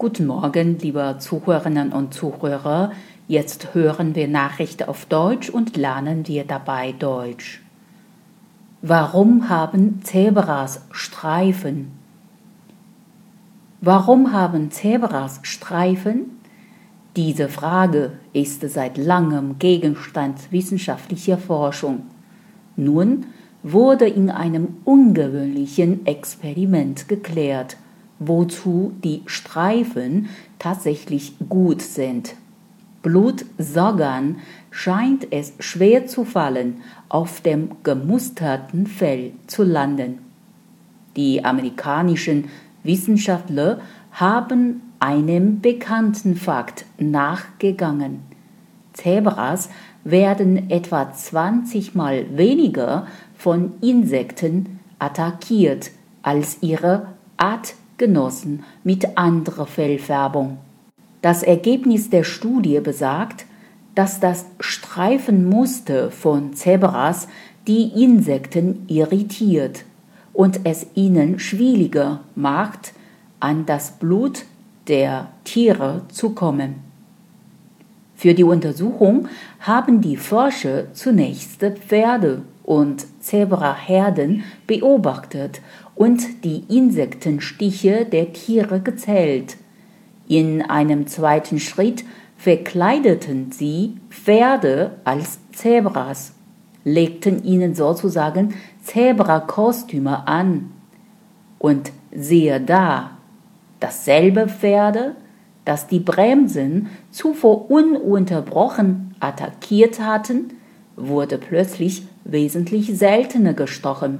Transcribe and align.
Guten 0.00 0.28
Morgen, 0.28 0.78
liebe 0.78 1.16
Zuhörerinnen 1.18 1.90
und 1.90 2.14
Zuhörer. 2.14 2.92
Jetzt 3.26 3.74
hören 3.74 4.14
wir 4.14 4.28
Nachrichten 4.28 4.88
auf 4.88 5.06
Deutsch 5.06 5.50
und 5.50 5.76
lernen 5.76 6.28
wir 6.28 6.44
dabei 6.44 6.92
Deutsch. 6.92 7.60
Warum 8.80 9.48
haben 9.48 10.00
Zebras 10.04 10.82
Streifen? 10.92 11.90
Warum 13.80 14.30
haben 14.30 14.70
Zebras 14.70 15.40
Streifen? 15.42 16.38
Diese 17.16 17.48
Frage 17.48 18.12
ist 18.32 18.60
seit 18.70 18.98
langem 18.98 19.58
Gegenstand 19.58 20.52
wissenschaftlicher 20.52 21.38
Forschung. 21.38 22.02
Nun 22.76 23.26
wurde 23.64 24.06
in 24.06 24.30
einem 24.30 24.76
ungewöhnlichen 24.84 26.06
Experiment 26.06 27.08
geklärt, 27.08 27.76
wozu 28.18 28.92
die 29.04 29.22
Streifen 29.26 30.28
tatsächlich 30.58 31.34
gut 31.48 31.82
sind. 31.82 32.34
Blutsaugern 33.02 34.36
scheint 34.70 35.32
es 35.32 35.52
schwer 35.60 36.06
zu 36.06 36.24
fallen, 36.24 36.82
auf 37.08 37.40
dem 37.40 37.70
gemusterten 37.84 38.86
Fell 38.86 39.32
zu 39.46 39.62
landen. 39.62 40.18
Die 41.16 41.44
amerikanischen 41.44 42.48
Wissenschaftler 42.82 43.80
haben 44.12 44.82
einem 44.98 45.60
bekannten 45.60 46.36
Fakt 46.36 46.84
nachgegangen. 46.98 48.20
Zebras 48.92 49.70
werden 50.02 50.70
etwa 50.70 51.12
20 51.12 51.94
mal 51.94 52.36
weniger 52.36 53.06
von 53.36 53.74
Insekten 53.80 54.80
attackiert 54.98 55.92
als 56.22 56.58
ihre 56.62 57.06
Artgenossen 57.36 57.87
mit 58.84 59.18
anderer 59.18 59.66
Fellfärbung. 59.66 60.58
Das 61.20 61.42
Ergebnis 61.42 62.10
der 62.10 62.24
Studie 62.24 62.80
besagt, 62.80 63.44
dass 63.94 64.20
das 64.20 64.46
Streifenmuster 64.60 66.10
von 66.10 66.54
Zebras 66.54 67.26
die 67.66 68.02
Insekten 68.02 68.84
irritiert 68.86 69.84
und 70.32 70.60
es 70.64 70.86
ihnen 70.94 71.40
schwieriger 71.40 72.20
macht, 72.36 72.92
an 73.40 73.66
das 73.66 73.90
Blut 73.98 74.44
der 74.86 75.28
Tiere 75.44 76.02
zu 76.08 76.30
kommen. 76.30 76.76
Für 78.14 78.34
die 78.34 78.44
Untersuchung 78.44 79.28
haben 79.60 80.00
die 80.00 80.16
Forscher 80.16 80.92
zunächst 80.94 81.60
Pferde 81.60 82.42
und 82.68 83.06
Zebraherden 83.20 84.44
beobachtet 84.66 85.62
und 85.94 86.44
die 86.44 86.64
Insektenstiche 86.68 88.04
der 88.04 88.34
Tiere 88.34 88.80
gezählt. 88.80 89.56
In 90.28 90.60
einem 90.60 91.06
zweiten 91.06 91.60
Schritt 91.60 92.04
verkleideten 92.36 93.52
sie 93.52 93.96
Pferde 94.10 94.98
als 95.04 95.38
Zebras, 95.52 96.34
legten 96.84 97.42
ihnen 97.42 97.74
sozusagen 97.74 98.52
Zebrakostüme 98.82 100.28
an. 100.28 100.70
Und 101.58 101.90
siehe 102.14 102.60
da, 102.60 103.12
dasselbe 103.80 104.46
Pferde, 104.46 105.16
das 105.64 105.86
die 105.86 106.00
Bremsen 106.00 106.88
zuvor 107.12 107.70
ununterbrochen 107.70 109.14
attackiert 109.20 110.00
hatten, 110.00 110.57
wurde 110.98 111.38
plötzlich 111.38 112.02
wesentlich 112.24 112.98
seltener 112.98 113.54
gestochen. 113.54 114.18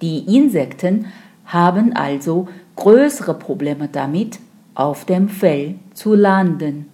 Die 0.00 0.36
Insekten 0.36 1.06
haben 1.46 1.92
also 1.92 2.48
größere 2.76 3.34
Probleme 3.34 3.88
damit, 3.90 4.38
auf 4.74 5.04
dem 5.04 5.28
Fell 5.28 5.76
zu 5.92 6.14
landen. 6.14 6.86